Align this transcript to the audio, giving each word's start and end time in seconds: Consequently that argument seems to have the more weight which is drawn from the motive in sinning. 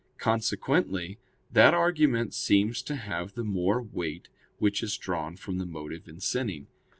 Consequently 0.17 1.19
that 1.51 1.75
argument 1.75 2.33
seems 2.33 2.81
to 2.81 2.95
have 2.95 3.35
the 3.35 3.43
more 3.43 3.83
weight 3.83 4.29
which 4.57 4.81
is 4.81 4.97
drawn 4.97 5.35
from 5.35 5.59
the 5.59 5.65
motive 5.67 6.07
in 6.07 6.19
sinning. 6.19 6.65